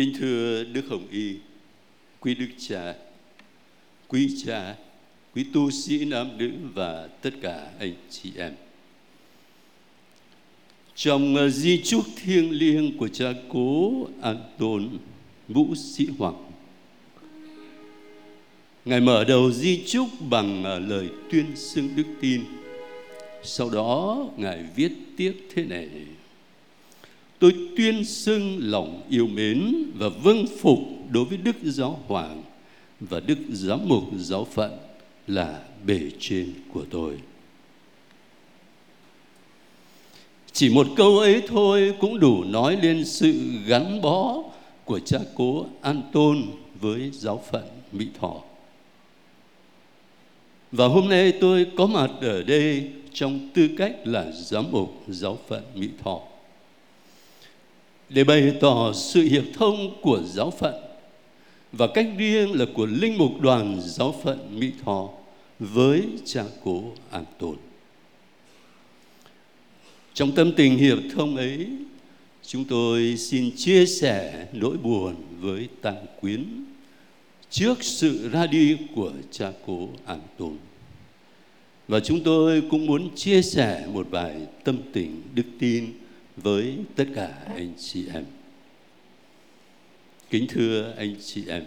[0.00, 1.34] Kính thưa Đức Hồng Y,
[2.20, 2.94] quý Đức Cha,
[4.08, 4.76] quý cha,
[5.34, 8.52] quý tu sĩ nam nữ và tất cả anh chị em.
[10.94, 13.92] Trong à, di chúc thiêng liêng của cha cố
[14.22, 14.88] An Tôn
[15.48, 16.50] Vũ Sĩ Hoàng,
[18.84, 22.44] Ngài mở đầu di chúc bằng à, lời tuyên xưng đức tin.
[23.42, 25.88] Sau đó Ngài viết tiếp thế này
[27.40, 30.78] tôi tuyên xưng lòng yêu mến và vâng phục
[31.10, 32.42] đối với Đức Giáo Hoàng
[33.00, 34.78] và Đức Giám mục Giáo phận
[35.26, 37.18] là bề trên của tôi.
[40.52, 43.34] Chỉ một câu ấy thôi cũng đủ nói lên sự
[43.66, 44.42] gắn bó
[44.84, 46.42] của cha cố An Tôn
[46.80, 48.40] với giáo phận Mỹ Thọ.
[50.72, 55.38] Và hôm nay tôi có mặt ở đây trong tư cách là giám mục giáo
[55.48, 56.20] phận Mỹ Thọ
[58.10, 60.74] để bày tỏ sự hiệp thông của giáo phận
[61.72, 65.08] và cách riêng là của linh mục đoàn giáo phận Mỹ Tho
[65.58, 67.56] với cha cố An Tôn.
[70.14, 71.66] Trong tâm tình hiệp thông ấy,
[72.46, 76.44] chúng tôi xin chia sẻ nỗi buồn với Tăng Quyến
[77.50, 80.56] trước sự ra đi của cha cố An Tôn.
[81.88, 85.92] Và chúng tôi cũng muốn chia sẻ một vài tâm tình đức tin
[86.42, 88.24] với tất cả anh chị em.
[90.30, 91.64] Kính thưa anh chị em,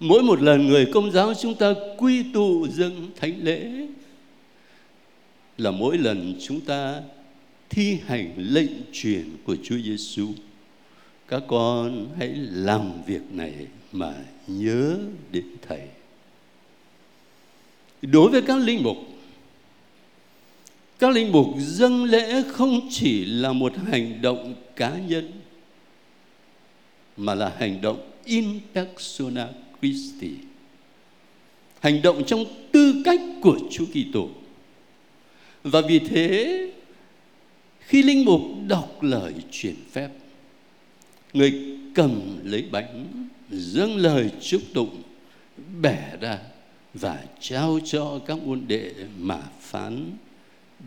[0.00, 3.86] mỗi một lần người công giáo chúng ta quy tụ dâng thánh lễ
[5.58, 7.02] là mỗi lần chúng ta
[7.70, 10.28] thi hành lệnh truyền của Chúa Giêsu.
[11.28, 13.54] Các con hãy làm việc này
[13.92, 14.14] mà
[14.46, 14.98] nhớ
[15.32, 15.80] đến Thầy.
[18.02, 18.96] Đối với các linh mục
[21.02, 25.32] các linh mục dâng lễ không chỉ là một hành động cá nhân,
[27.16, 29.48] mà là hành động in persona
[29.80, 30.30] Christi.
[31.80, 34.28] Hành động trong tư cách của Chúa Kitô.
[35.62, 36.70] Và vì thế,
[37.80, 40.08] khi linh mục đọc lời truyền phép,
[41.32, 43.06] người cầm lấy bánh,
[43.50, 45.02] dâng lời chúc tụng,
[45.80, 46.38] bẻ ra
[46.94, 50.10] và trao cho các môn đệ mà phán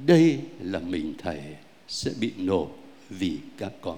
[0.05, 1.41] đây là mình thầy
[1.87, 2.67] sẽ bị nổ
[3.09, 3.97] vì các con.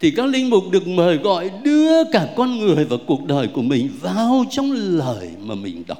[0.00, 3.62] Thì các linh mục được mời gọi đưa cả con người và cuộc đời của
[3.62, 5.98] mình vào trong lời mà mình đọc.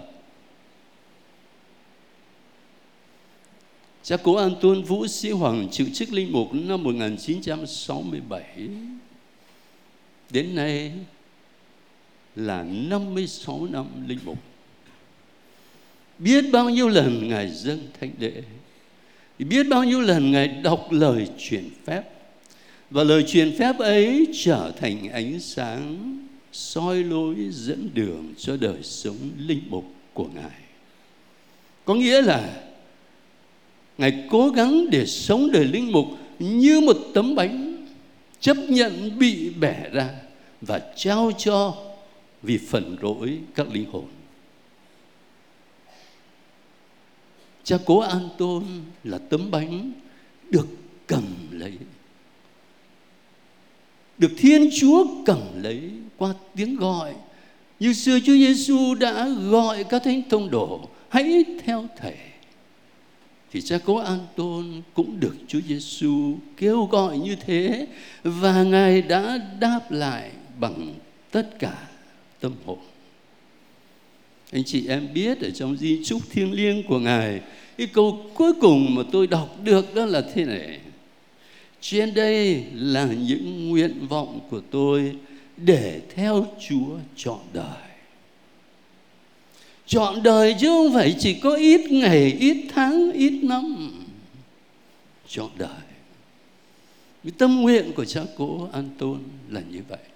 [4.02, 8.68] Cha cố An Tuân Vũ Sĩ Hoàng chịu chức linh mục năm 1967
[10.30, 10.92] Đến nay
[12.36, 14.38] là 56 năm linh mục
[16.18, 18.32] biết bao nhiêu lần ngài dâng thánh lễ
[19.38, 22.02] biết bao nhiêu lần ngài đọc lời truyền phép,
[22.90, 26.18] và lời truyền phép ấy trở thành ánh sáng
[26.52, 30.60] soi lối dẫn đường cho đời sống linh mục của ngài.
[31.84, 32.62] Có nghĩa là
[33.98, 36.06] ngài cố gắng để sống đời linh mục
[36.38, 37.86] như một tấm bánh
[38.40, 40.08] chấp nhận bị bẻ ra
[40.60, 41.74] và trao cho
[42.42, 44.04] vì phần lỗi các linh hồn.
[47.64, 48.64] Cha cố an tôn
[49.04, 49.92] là tấm bánh
[50.50, 50.66] được
[51.06, 51.72] cầm lấy.
[54.18, 57.14] Được thiên chúa cầm lấy qua tiếng gọi.
[57.80, 62.16] Như xưa chúa giêsu đã gọi các thánh thông đồ, hãy theo thầy.
[63.52, 67.86] Thì cha cố an tôn cũng được chúa giêsu kêu gọi như thế,
[68.22, 70.94] và ngài đã đáp lại bằng
[71.30, 71.88] tất cả
[72.40, 72.78] tâm hồn
[74.54, 77.40] anh chị em biết ở trong di trúc thiêng liêng của ngài,
[77.78, 80.80] cái câu cuối cùng mà tôi đọc được đó là thế này.
[81.80, 85.16] Trên đây là những nguyện vọng của tôi
[85.56, 87.82] để theo chúa chọn đời.
[89.86, 93.90] Chọn đời chứ không phải chỉ có ít ngày, ít tháng, ít năm.
[95.28, 95.82] Chọn đời.
[97.24, 99.18] Cái tâm nguyện của cha cố an tôn
[99.48, 100.13] là như vậy.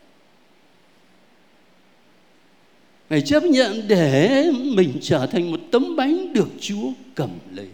[3.10, 7.68] Ngài chấp nhận để mình trở thành một tấm bánh được Chúa cầm lấy.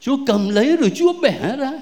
[0.00, 1.72] Chúa cầm lấy rồi Chúa bẻ ra.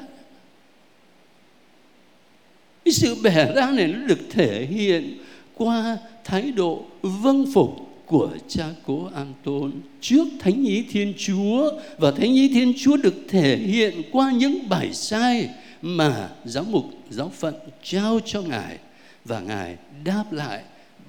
[2.85, 5.19] Cái sự bẻ ra này nó được thể hiện
[5.55, 7.71] qua thái độ vâng phục
[8.07, 12.97] của cha cố An Tôn trước Thánh Ý Thiên Chúa và Thánh Ý Thiên Chúa
[12.97, 15.49] được thể hiện qua những bài sai
[15.83, 18.79] mà giáo mục, giáo phận trao cho ngài
[19.25, 20.63] và ngài đáp lại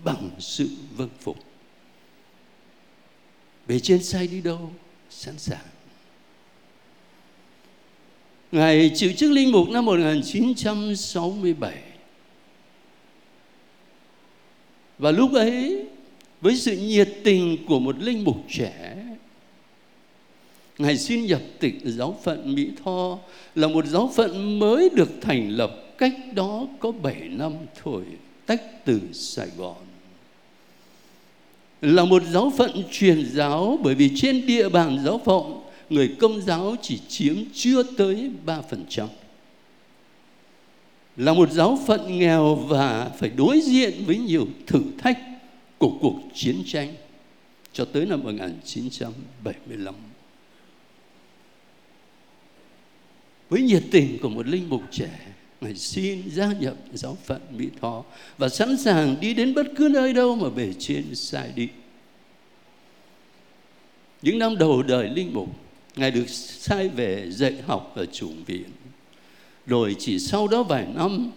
[0.06, 1.38] bằng sự vâng phục
[3.68, 4.72] bề trên sai đi đâu
[5.10, 5.66] sẵn sàng
[8.52, 11.82] Ngài chịu chức linh mục năm 1967.
[14.98, 15.86] Và lúc ấy,
[16.42, 19.06] với sự nhiệt tình của một linh mục trẻ,
[20.78, 23.18] Ngài xin nhập tịch giáo phận Mỹ Tho
[23.56, 27.54] là một giáo phận mới được thành lập cách đó có 7 năm
[27.84, 28.04] thôi,
[28.46, 29.85] tách từ Sài Gòn.
[31.86, 36.42] Là một giáo phận truyền giáo bởi vì trên địa bàn giáo phận người công
[36.42, 39.08] giáo chỉ chiếm chưa tới 3%.
[41.18, 45.20] Là một giáo phận nghèo và phải đối diện với nhiều thử thách
[45.78, 46.94] của cuộc chiến tranh
[47.74, 49.96] cho tới năm 1975.
[53.50, 55.20] Với nhiệt tình của một linh mục trẻ,
[55.66, 58.04] Ngài xin gia nhập giáo phận Mỹ Tho
[58.38, 61.68] và sẵn sàng đi đến bất cứ nơi đâu mà bề trên sai đi.
[64.22, 65.50] Những năm đầu đời linh mục,
[65.96, 68.66] Ngài được sai về dạy học ở chủng viện.
[69.68, 71.32] Rồi chỉ sau đó vài năm,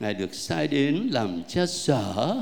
[0.00, 2.36] Ngài được sai đến làm cha sở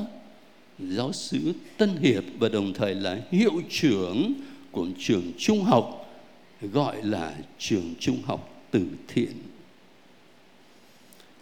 [0.79, 4.33] giáo sứ Tân Hiệp và đồng thời là hiệu trưởng
[4.71, 6.15] của trường trung học
[6.61, 9.33] gọi là trường trung học từ thiện.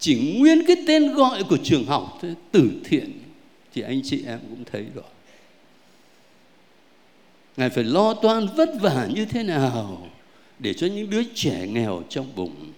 [0.00, 3.20] Chỉ nguyên cái tên gọi của trường học thôi, từ thiện
[3.74, 5.04] thì anh chị em cũng thấy rồi.
[7.56, 10.08] Ngài phải lo toan vất vả như thế nào
[10.58, 12.72] để cho những đứa trẻ nghèo trong vùng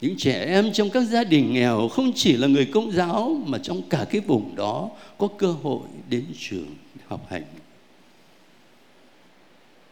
[0.00, 3.58] những trẻ em trong các gia đình nghèo không chỉ là người công giáo mà
[3.58, 6.74] trong cả cái vùng đó có cơ hội đến trường
[7.06, 7.44] học hành.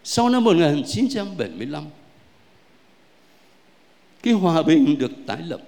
[0.05, 1.85] Sau năm 1975,
[4.23, 5.61] cái hòa bình được tái lập.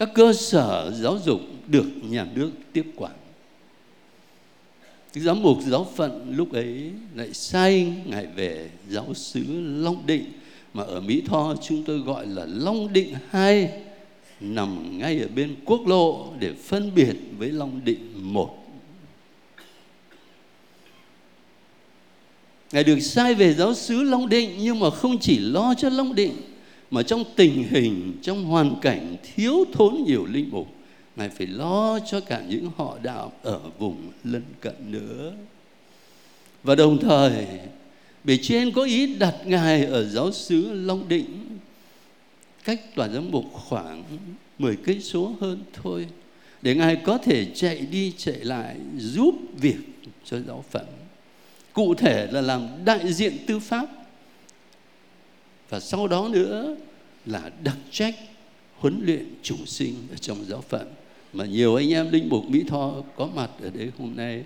[0.00, 3.12] Các cơ sở giáo dục được nhà nước tiếp quản.
[5.12, 10.32] Cái giám mục, giáo phận lúc ấy lại sai ngài về giáo xứ Long Định,
[10.74, 13.70] mà ở Mỹ Tho chúng tôi gọi là Long Định 2
[14.40, 18.56] nằm ngay ở bên quốc lộ để phân biệt với Long Định 1.
[22.72, 26.14] Ngài được sai về giáo xứ Long Định nhưng mà không chỉ lo cho Long
[26.14, 26.32] Định
[26.90, 30.68] mà trong tình hình, trong hoàn cảnh thiếu thốn nhiều linh mục
[31.16, 35.32] Ngài phải lo cho cả những họ đạo ở vùng lân cận nữa.
[36.62, 37.46] Và đồng thời,
[38.24, 41.58] bề trên có ý đặt Ngài ở giáo xứ Long Định,
[42.64, 44.04] cách tòa giám mục khoảng
[44.58, 46.06] 10 cây số hơn thôi,
[46.62, 49.78] để Ngài có thể chạy đi chạy lại giúp việc
[50.24, 50.86] cho giáo phận.
[51.72, 53.86] Cụ thể là làm đại diện tư pháp
[55.70, 56.76] và sau đó nữa
[57.26, 58.14] là đặc trách
[58.76, 60.94] huấn luyện chúng sinh ở trong giáo phận
[61.32, 64.44] mà nhiều anh em linh mục, Mỹ Tho có mặt ở đây hôm nay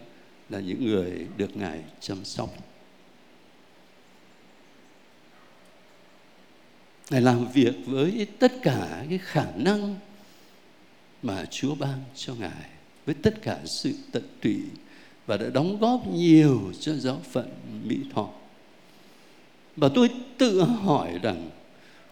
[0.50, 2.54] là những người được Ngài chăm sóc.
[7.10, 9.96] Ngài làm việc với tất cả cái khả năng
[11.22, 12.70] mà Chúa ban cho Ngài,
[13.06, 14.60] với tất cả sự tận tụy
[15.26, 17.50] và đã đóng góp nhiều cho giáo phận
[17.84, 18.28] Mỹ Tho.
[19.76, 21.50] Và tôi tự hỏi rằng,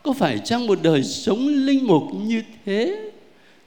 [0.03, 3.11] có phải chăng một đời sống linh mục như thế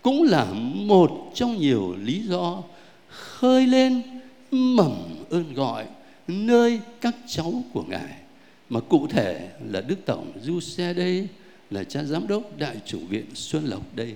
[0.01, 2.63] cũng là một trong nhiều lý do
[3.09, 4.01] khơi lên,
[4.51, 4.93] mầm
[5.29, 5.85] ơn gọi
[6.27, 8.13] nơi các cháu của Ngài
[8.69, 11.27] mà cụ thể là Đức Tổng Du Xe đây,
[11.71, 14.15] là cha giám đốc Đại chủ viện Xuân Lộc đây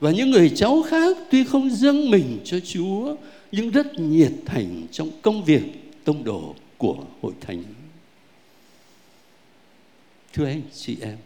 [0.00, 3.16] và những người cháu khác tuy không dâng mình cho Chúa,
[3.52, 5.62] nhưng rất nhiệt thành trong công việc
[6.04, 7.62] tông đồ của hội thánh.
[10.34, 11.16] Thưa anh chị em,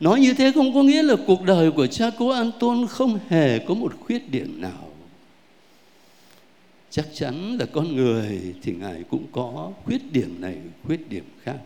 [0.00, 3.18] Nói như thế không có nghĩa là cuộc đời của cha cố An Tôn không
[3.28, 4.88] hề có một khuyết điểm nào.
[6.90, 10.56] Chắc chắn là con người thì Ngài cũng có khuyết điểm này,
[10.86, 11.56] khuyết điểm khác.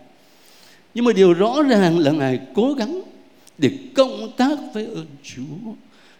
[0.94, 3.02] Nhưng mà điều rõ ràng là Ngài cố gắng
[3.58, 5.72] để cộng tác với ơn Chúa,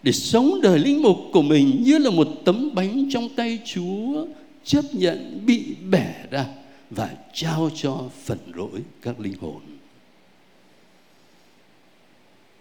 [0.03, 4.25] để sống đời linh mục của mình như là một tấm bánh trong tay Chúa,
[4.63, 6.45] chấp nhận bị bẻ ra
[6.89, 9.61] và trao cho phần lỗi các linh hồn.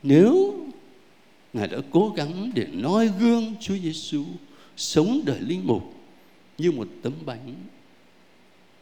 [0.03, 0.55] Nếu
[1.53, 4.25] Ngài đã cố gắng để noi gương Chúa Giêsu
[4.77, 5.95] sống đời linh mục
[6.59, 7.55] như một tấm bánh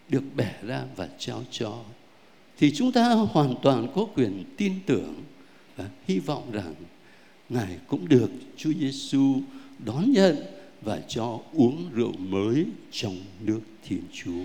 [0.09, 1.85] được bẻ ra và trao cho,
[2.59, 5.15] thì chúng ta hoàn toàn có quyền tin tưởng
[5.77, 6.75] và hy vọng rằng
[7.49, 9.41] Ngài cũng được Chúa Giêsu
[9.85, 10.37] đón nhận
[10.83, 14.45] và cho uống rượu mới trong nước Thiên Chúa.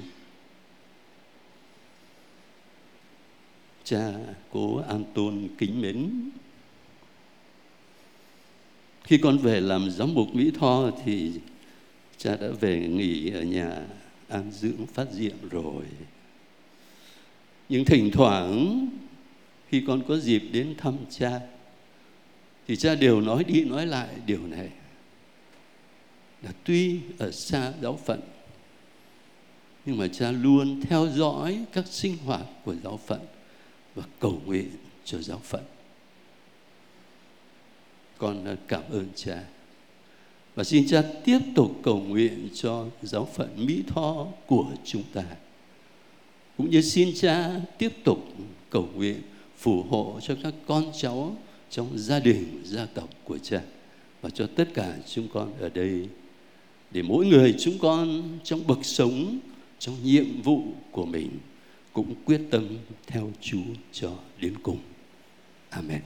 [3.83, 4.13] Cha
[4.51, 6.29] cố An Tôn kính mến.
[9.03, 11.31] Khi con về làm giám mục Mỹ Tho thì
[12.17, 13.85] cha đã về nghỉ ở nhà
[14.27, 15.83] an dưỡng phát diệm rồi.
[17.69, 18.87] Nhưng thỉnh thoảng,
[19.69, 21.39] khi con có dịp đến thăm cha,
[22.67, 24.69] thì cha đều nói đi nói lại điều này.
[26.41, 28.19] Là tuy ở xa giáo phận,
[29.85, 33.19] nhưng mà cha luôn theo dõi các sinh hoạt của giáo phận
[33.95, 34.69] và cầu nguyện
[35.05, 35.63] cho giáo phận.
[38.17, 39.43] Con cảm ơn cha.
[40.55, 45.23] Và xin cha tiếp tục cầu nguyện cho giáo phận Mỹ Tho của chúng ta.
[46.57, 48.27] Cũng như xin cha tiếp tục
[48.69, 49.21] cầu nguyện,
[49.57, 51.37] phù hộ cho các con cháu
[51.69, 53.61] trong gia đình, gia tộc của cha
[54.21, 56.07] và cho tất cả chúng con ở đây.
[56.91, 59.39] Để mỗi người chúng con trong bậc sống,
[59.79, 61.29] trong nhiệm vụ của mình
[61.93, 64.79] cũng quyết tâm theo Chúa cho đến cùng.
[65.69, 66.01] Amen.